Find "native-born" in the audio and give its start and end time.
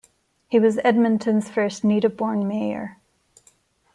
1.83-2.47